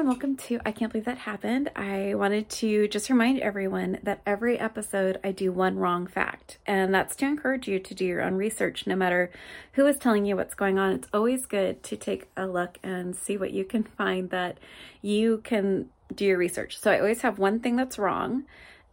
[0.00, 1.70] and welcome to I Can't Believe That Happened.
[1.76, 6.94] I wanted to just remind everyone that every episode I do one wrong fact, and
[6.94, 9.30] that's to encourage you to do your own research no matter
[9.74, 10.92] who is telling you what's going on.
[10.92, 14.56] It's always good to take a look and see what you can find that
[15.02, 16.78] you can do your research.
[16.78, 18.44] So I always have one thing that's wrong.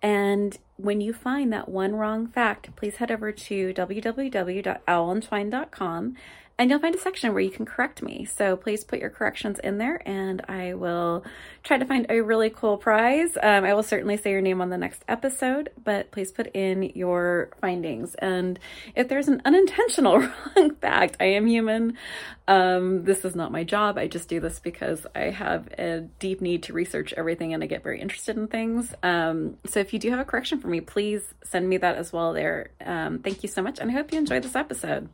[0.00, 6.16] And when you find that one wrong fact, please head over to www.owlandtwine.com
[6.56, 8.24] and you'll find a section where you can correct me.
[8.24, 11.24] So please put your corrections in there and I will
[11.64, 13.36] try to find a really cool prize.
[13.42, 16.92] Um, I will certainly say your name on the next episode, but please put in
[16.94, 18.14] your findings.
[18.14, 18.60] And
[18.94, 20.18] if there's an unintentional
[20.56, 21.98] wrong fact, I am human.
[22.46, 23.98] Um, this is not my job.
[23.98, 27.66] I just do this because I have a deep need to research everything and I
[27.66, 28.94] get very interested in things.
[29.02, 32.10] Um, so if you do have a correction for me, please send me that as
[32.10, 32.70] well there.
[32.82, 35.10] Um, thank you so much and I hope you enjoyed this episode.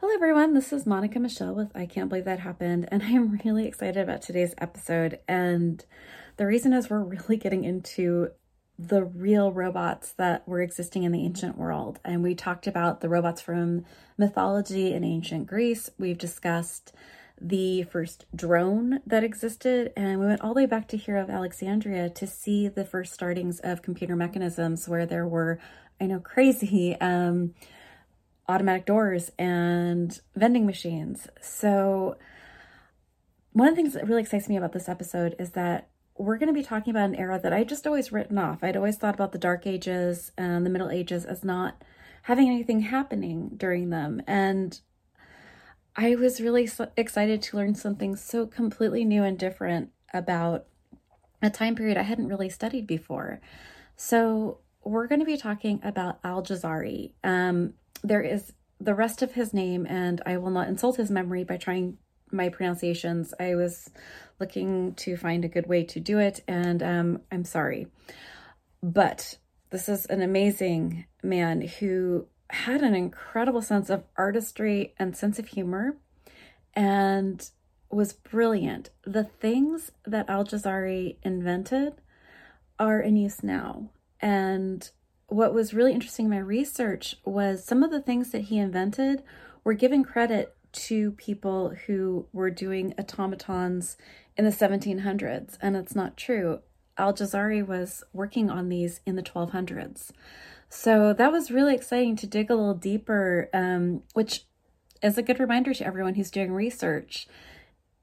[0.00, 0.52] Hello, everyone.
[0.52, 4.20] This is Monica Michelle with I Can't Believe That Happened, and I'm really excited about
[4.20, 5.18] today's episode.
[5.26, 5.82] And
[6.36, 8.32] the reason is we're really getting into
[8.78, 11.98] the real robots that were existing in the ancient world.
[12.04, 13.86] And we talked about the robots from
[14.18, 15.88] mythology in ancient Greece.
[15.98, 16.92] We've discussed
[17.40, 21.30] the first drone that existed, and we went all the way back to Hero of
[21.30, 25.58] Alexandria to see the first startings of computer mechanisms where there were,
[26.00, 26.96] I know, crazy.
[27.00, 27.54] Um,
[28.48, 31.28] automatic doors and vending machines.
[31.40, 32.16] So,
[33.52, 36.48] one of the things that really excites me about this episode is that we're going
[36.48, 38.62] to be talking about an era that I just always written off.
[38.62, 41.82] I'd always thought about the Dark Ages and the Middle Ages as not
[42.22, 44.22] having anything happening during them.
[44.26, 44.78] And
[45.96, 50.66] I was really excited to learn something so completely new and different about
[51.40, 53.40] a time period I hadn't really studied before.
[53.96, 57.12] So, we're going to be talking about Al Jazari.
[57.22, 61.42] Um, there is the rest of his name, and I will not insult his memory
[61.42, 61.96] by trying
[62.30, 63.32] my pronunciations.
[63.40, 63.90] I was
[64.38, 67.86] looking to find a good way to do it, and um, I'm sorry.
[68.82, 69.38] But
[69.70, 75.48] this is an amazing man who had an incredible sense of artistry and sense of
[75.48, 75.96] humor
[76.74, 77.50] and
[77.90, 78.90] was brilliant.
[79.04, 81.94] The things that Al Jazari invented
[82.78, 83.90] are in use now.
[84.20, 84.88] And
[85.26, 89.22] what was really interesting in my research was some of the things that he invented
[89.62, 93.96] were given credit to people who were doing automatons
[94.36, 96.60] in the 1700s, and it's not true.
[96.98, 100.10] Al Jazari was working on these in the 1200s.
[100.76, 104.44] So that was really exciting to dig a little deeper, um, which
[105.02, 107.28] is a good reminder to everyone who's doing research.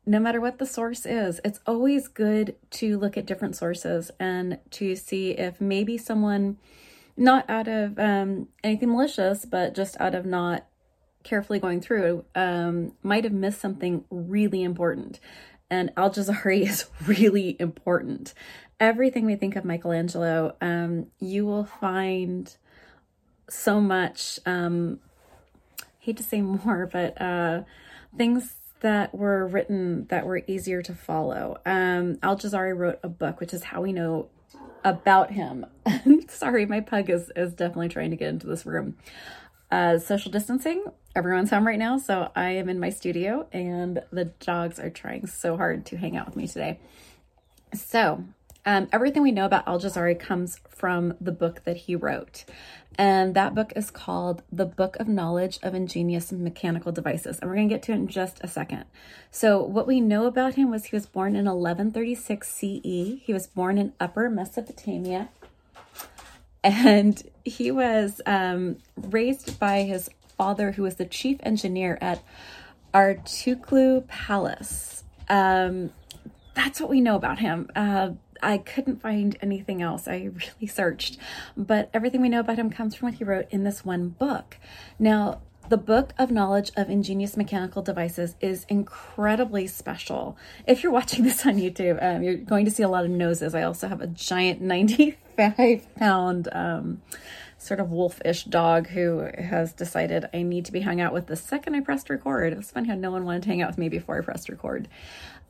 [0.05, 4.57] No matter what the source is, it's always good to look at different sources and
[4.71, 6.57] to see if maybe someone
[7.17, 10.65] not out of um, anything malicious, but just out of not
[11.23, 15.19] carefully going through, um, might have missed something really important.
[15.69, 18.33] And Al Jazari is really important.
[18.79, 22.55] Everything we think of Michelangelo, um, you will find
[23.51, 24.99] so much, um,
[25.99, 27.63] hate to say more, but uh,
[28.17, 31.59] things that were written that were easier to follow.
[31.65, 34.29] Um, Al Jazari wrote a book, which is how we know
[34.83, 35.65] about him.
[36.29, 38.97] Sorry, my pug is, is definitely trying to get into this room.
[39.69, 40.83] Uh, social distancing.
[41.15, 45.27] Everyone's home right now, so I am in my studio, and the dogs are trying
[45.27, 46.79] so hard to hang out with me today.
[47.73, 48.23] So,
[48.65, 52.45] um, everything we know about Al Jazari comes from the book that he wrote.
[52.97, 57.39] And that book is called The Book of Knowledge of Ingenious Mechanical Devices.
[57.39, 58.85] And we're going to get to it in just a second.
[59.31, 62.61] So, what we know about him was he was born in 1136 CE.
[63.23, 65.29] He was born in Upper Mesopotamia.
[66.63, 72.21] And he was um, raised by his father, who was the chief engineer at
[72.93, 75.03] Artuklu Palace.
[75.29, 75.91] Um,
[76.53, 77.69] that's what we know about him.
[77.75, 80.07] Uh, I couldn't find anything else.
[80.07, 81.17] I really searched,
[81.55, 84.57] but everything we know about him comes from what he wrote in this one book.
[84.99, 90.37] Now, the Book of Knowledge of Ingenious Mechanical Devices is incredibly special.
[90.67, 93.55] If you're watching this on YouTube, um, you're going to see a lot of noses.
[93.55, 94.61] I also have a giant
[95.37, 97.01] 95 pound um,
[97.61, 101.35] sort of wolfish dog who has decided I need to be hung out with the
[101.35, 102.53] second I pressed record.
[102.53, 104.87] It's funny how no one wanted to hang out with me before I pressed record.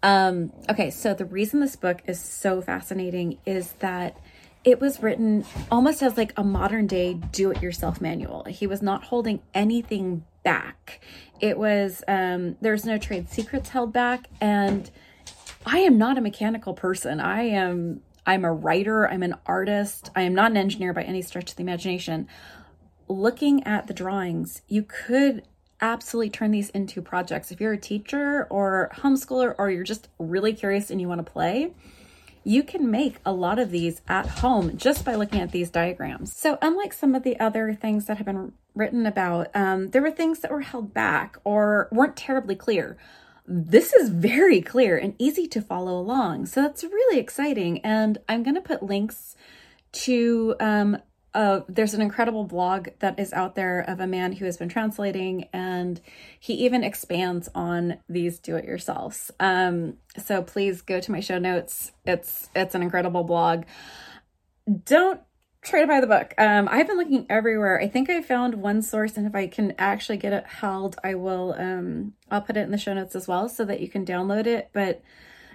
[0.04, 4.20] Um, okay, so the reason this book is so fascinating is that
[4.66, 8.44] it was written almost as like a modern day do it yourself manual.
[8.44, 11.00] He was not holding anything back.
[11.40, 14.28] It was, um, there's no trade secrets held back.
[14.42, 14.92] And
[15.66, 17.22] I am not a mechanical person.
[17.22, 21.22] I am, I'm a writer, I'm an artist, I am not an engineer by any
[21.22, 22.28] stretch of the imagination.
[23.08, 25.44] Looking at the drawings, you could
[25.82, 27.52] absolutely turn these into projects.
[27.52, 31.32] If you're a teacher or homeschooler or you're just really curious and you want to
[31.32, 31.74] play,
[32.44, 36.36] you can make a lot of these at home just by looking at these diagrams.
[36.36, 40.12] So unlike some of the other things that have been written about, um, there were
[40.12, 42.98] things that were held back or weren't terribly clear.
[43.46, 46.46] This is very clear and easy to follow along.
[46.46, 47.80] So that's really exciting.
[47.80, 49.36] And I'm going to put links
[49.94, 50.98] to um,
[51.34, 55.48] there's an incredible blog that is out there of a man who has been translating,
[55.54, 56.02] and
[56.40, 59.32] he even expands on these do-it-yourselves.
[59.40, 61.94] Um, so please go to my show notes.
[62.06, 63.64] It's it's an incredible blog.
[64.86, 65.22] Don't
[65.62, 66.34] try to buy the book.
[66.38, 67.80] Um, I've been looking everywhere.
[67.80, 71.16] I think I found one source, and if I can actually get it held, I
[71.16, 71.56] will.
[71.58, 74.48] Um, I'll put it in the show notes as well, so that you can download
[74.48, 74.70] it.
[74.74, 75.04] But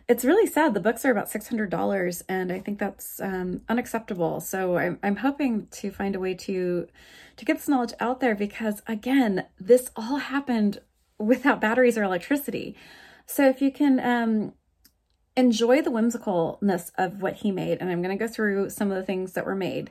[0.09, 0.75] it's really sad.
[0.75, 4.41] The books are about $600 and I think that's um, unacceptable.
[4.41, 6.87] So I'm, I'm hoping to find a way to,
[7.37, 10.81] to get this knowledge out there because again, this all happened
[11.19, 12.77] without batteries or electricity.
[13.27, 14.53] So if you can um,
[15.37, 18.97] enjoy the whimsicalness of what he made, and I'm going to go through some of
[18.97, 19.91] the things that were made.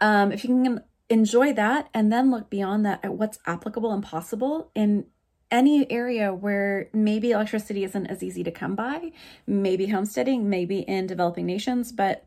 [0.00, 4.02] Um, if you can enjoy that and then look beyond that at what's applicable and
[4.02, 5.06] possible in
[5.50, 9.12] any area where maybe electricity isn't as easy to come by,
[9.46, 12.24] maybe homesteading, maybe in developing nations, but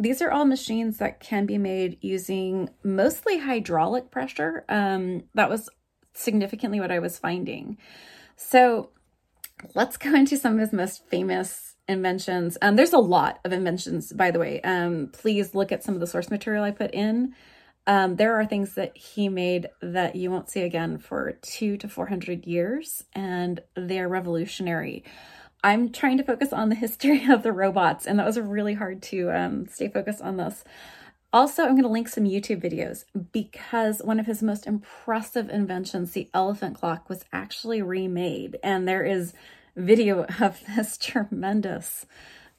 [0.00, 4.64] these are all machines that can be made using mostly hydraulic pressure.
[4.68, 5.68] Um, that was
[6.14, 7.76] significantly what I was finding.
[8.36, 8.90] So
[9.74, 12.56] let's go into some of his most famous inventions.
[12.62, 14.60] Um, there's a lot of inventions, by the way.
[14.62, 17.34] Um, please look at some of the source material I put in.
[17.86, 21.88] Um, there are things that he made that you won't see again for two to
[21.88, 25.04] 400 years, and they're revolutionary.
[25.62, 29.02] I'm trying to focus on the history of the robots, and that was really hard
[29.04, 30.64] to um, stay focused on this.
[31.32, 36.12] Also, I'm going to link some YouTube videos because one of his most impressive inventions,
[36.12, 39.34] the elephant clock, was actually remade, and there is
[39.76, 42.06] video of this tremendous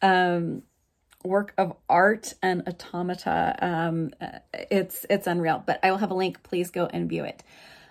[0.01, 0.63] um,
[1.23, 3.56] work of art and automata.
[3.59, 4.12] Um,
[4.53, 6.44] it's it's unreal, but I will have a link.
[6.44, 7.44] Please go and view it.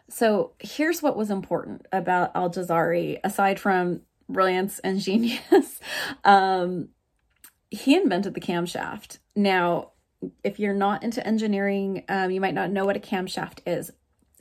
[0.09, 5.81] So here's what was important about Al Jazari, aside from brilliance and genius.
[6.25, 6.89] um,
[7.71, 9.19] he invented the camshaft.
[9.35, 9.93] Now,
[10.43, 13.91] if you're not into engineering, um, you might not know what a camshaft is.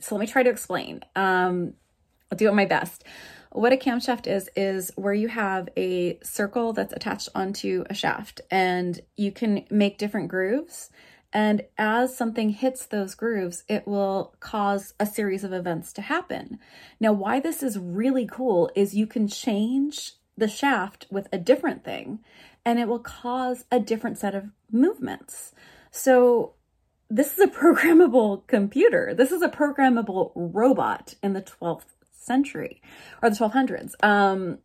[0.00, 1.00] So let me try to explain.
[1.16, 1.74] Um,
[2.30, 3.04] I'll do it my best.
[3.54, 8.40] What a camshaft is, is where you have a circle that's attached onto a shaft
[8.50, 10.90] and you can make different grooves.
[11.32, 16.58] And as something hits those grooves, it will cause a series of events to happen.
[16.98, 21.84] Now, why this is really cool is you can change the shaft with a different
[21.84, 22.18] thing
[22.64, 25.52] and it will cause a different set of movements.
[25.92, 26.54] So
[27.08, 29.14] this is a programmable computer.
[29.14, 31.93] This is a programmable robot in the 12th
[32.24, 32.80] century
[33.22, 33.92] or the 1200s.
[34.02, 34.58] Um,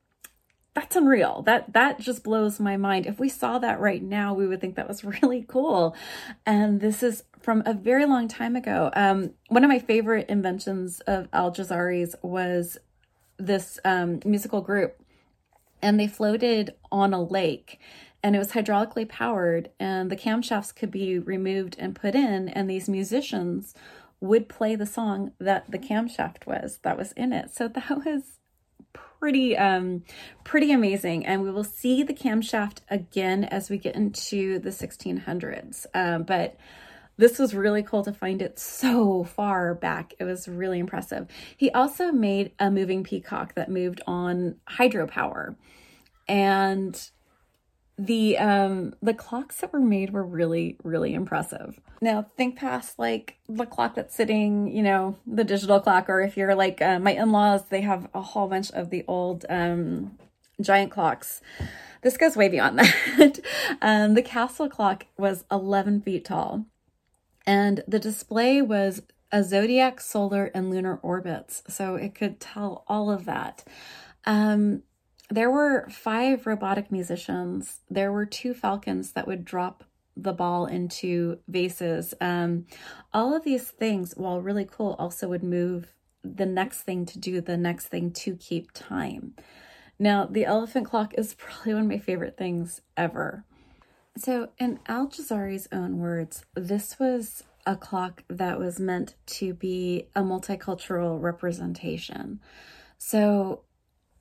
[0.74, 1.42] that's unreal.
[1.42, 3.06] That that just blows my mind.
[3.06, 5.96] If we saw that right now, we would think that was really cool.
[6.46, 8.92] And this is from a very long time ago.
[8.94, 12.78] Um, one of my favorite inventions of Al Jazari's was
[13.38, 15.02] this um, musical group,
[15.82, 17.80] and they floated on a lake,
[18.22, 22.70] and it was hydraulically powered, and the camshafts could be removed and put in, and
[22.70, 23.74] these musicians
[24.22, 27.54] would play the song that the camshaft was that was in it.
[27.54, 28.40] So that was
[28.92, 30.02] pretty um
[30.46, 35.86] pretty amazing and we will see the camshaft again as we get into the 1600s
[35.94, 36.58] um, but
[37.20, 40.14] this was really cool to find it so far back.
[40.20, 41.28] It was really impressive.
[41.58, 45.58] He also made a moving peacock that moved on hydropower.
[46.30, 46.98] And
[48.00, 51.82] the um the clocks that were made were really really impressive.
[52.02, 56.38] Now think past like the clock that's sitting you know the digital clock or if
[56.38, 60.18] you're like uh, my in-laws they have a whole bunch of the old um
[60.62, 61.42] giant clocks.
[62.02, 62.80] This goes way beyond
[63.18, 63.40] that.
[63.82, 66.66] Um the castle clock was 11 feet tall
[67.46, 73.12] and the display was a zodiac solar and lunar orbits so it could tell all
[73.12, 73.66] of that.
[74.24, 74.84] Um
[75.30, 77.82] there were five robotic musicians.
[77.90, 79.84] There were two falcons that would drop
[80.18, 82.14] the ball into vases.
[82.20, 82.66] Um,
[83.14, 85.94] all of these things, while really cool, also would move
[86.24, 89.36] the next thing to do the next thing to keep time.
[89.98, 93.46] Now, the elephant clock is probably one of my favorite things ever.
[94.18, 100.08] So, in Al Jazari's own words, this was a clock that was meant to be
[100.16, 102.40] a multicultural representation.
[102.98, 103.62] So,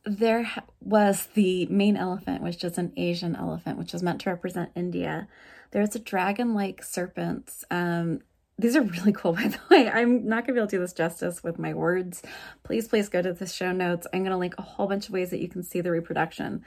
[0.09, 0.51] there
[0.81, 5.29] was the main elephant, which is an Asian elephant, which is meant to represent India.
[5.71, 8.21] There's a dragon like serpents um,
[8.59, 9.89] these are really cool, by the way.
[9.89, 12.23] I'm not to be able to do this justice with my words.
[12.65, 14.07] Please, please go to the show notes.
[14.13, 16.65] I'm to link a whole bunch of ways that you can see the reproduction.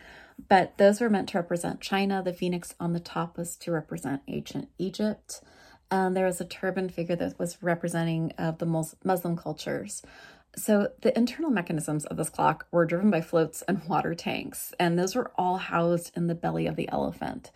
[0.47, 2.23] But those were meant to represent China.
[2.23, 5.41] The phoenix on the top was to represent ancient Egypt.
[5.91, 8.65] And there was a turban figure that was representing of the
[9.03, 10.01] Muslim cultures.
[10.55, 14.97] So the internal mechanisms of this clock were driven by floats and water tanks, and
[14.97, 17.51] those were all housed in the belly of the elephant.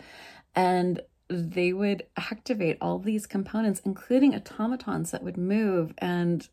[0.55, 6.47] And they would activate all these components, including automatons that would move and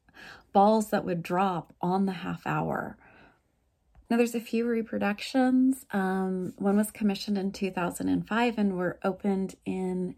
[0.52, 2.96] balls that would drop on the half hour.
[4.08, 5.87] Now, there's a few reproductions.
[5.92, 10.16] Um, one was commissioned in 2005 and were opened in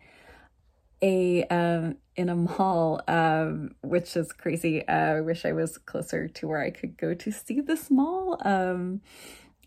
[1.04, 4.86] a um, in a mall, um, which is crazy.
[4.88, 8.38] Uh, I wish I was closer to where I could go to see this mall.
[8.44, 9.02] Um,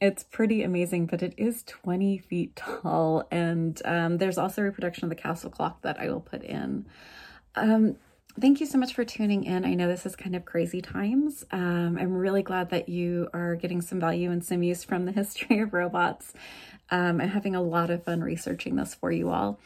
[0.02, 3.28] it's pretty amazing, but it is 20 feet tall.
[3.32, 6.86] And um, there's also a reproduction of the castle clock that I will put in.
[7.56, 7.98] Um,
[8.40, 9.66] thank you so much for tuning in.
[9.66, 11.46] I know this is kind of crazy times.
[11.52, 15.12] Um, I'm really glad that you are getting some value and some use from the
[15.22, 16.34] history of robots.
[16.90, 19.60] Um, I'm having a lot of fun researching this for you all.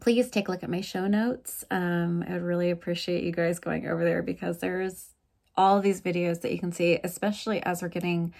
[0.00, 1.64] Please take a look at my show notes.
[1.70, 5.10] Um, I would really appreciate you guys going over there because there's
[5.56, 8.34] all these videos that you can see, especially as we're getting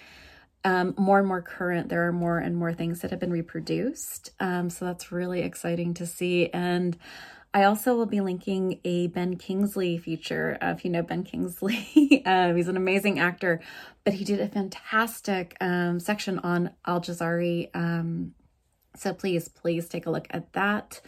[0.65, 1.89] um, more and more current.
[1.89, 4.31] There are more and more things that have been reproduced.
[4.39, 6.49] Um, so that's really exciting to see.
[6.49, 6.97] And
[7.53, 10.57] I also will be linking a Ben Kingsley feature.
[10.61, 13.61] Uh, if you know Ben Kingsley, uh, he's an amazing actor,
[14.03, 17.69] but he did a fantastic um, section on Al Jazari.
[17.75, 18.33] Um,
[18.95, 21.01] so please, please take a look at that.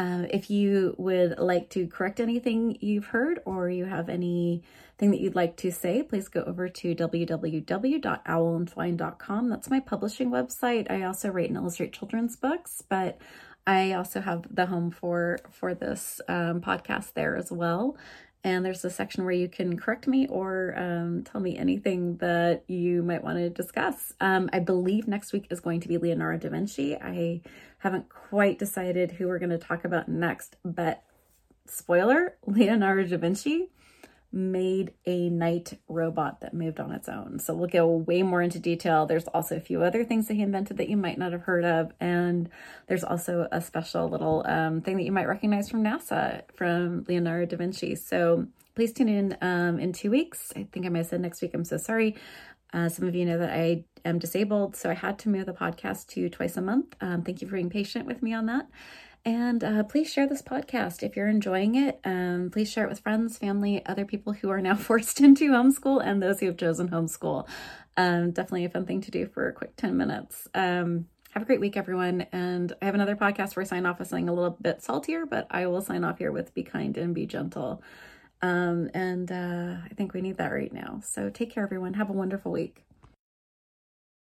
[0.00, 5.20] Uh, if you would like to correct anything you've heard or you have anything that
[5.20, 9.50] you'd like to say, please go over to www.owlandtwine.com.
[9.50, 10.90] That's my publishing website.
[10.90, 13.18] I also write and illustrate children's books, but
[13.66, 17.98] I also have the home for for this um, podcast there as well.
[18.42, 22.64] And there's a section where you can correct me or um, tell me anything that
[22.68, 24.14] you might want to discuss.
[24.20, 26.96] Um, I believe next week is going to be Leonardo da Vinci.
[26.96, 27.42] I
[27.78, 31.02] haven't quite decided who we're going to talk about next, but
[31.66, 33.68] spoiler Leonardo da Vinci
[34.32, 37.38] made a knight robot that moved on its own.
[37.40, 39.06] So we'll go way more into detail.
[39.06, 41.64] There's also a few other things that he invented that you might not have heard
[41.64, 41.92] of.
[42.00, 42.48] And
[42.86, 47.46] there's also a special little um, thing that you might recognize from NASA from Leonardo
[47.46, 47.96] da Vinci.
[47.96, 50.52] So please tune in um, in two weeks.
[50.54, 51.52] I think I might have said next week.
[51.54, 52.16] I'm so sorry.
[52.72, 55.52] Uh, some of you know that I am disabled, so I had to move the
[55.52, 56.94] podcast to twice a month.
[57.00, 58.68] Um, thank you for being patient with me on that.
[59.24, 62.00] And uh, please share this podcast if you're enjoying it.
[62.04, 66.02] Um, please share it with friends, family, other people who are now forced into homeschool,
[66.04, 67.46] and those who have chosen homeschool.
[67.96, 70.48] Um, definitely a fun thing to do for a quick 10 minutes.
[70.54, 72.22] Um, have a great week, everyone.
[72.32, 75.26] And I have another podcast where I sign off with something a little bit saltier,
[75.26, 77.82] but I will sign off here with be kind and be gentle.
[78.42, 81.00] Um, and uh, I think we need that right now.
[81.04, 81.94] So take care, everyone.
[81.94, 82.84] Have a wonderful week.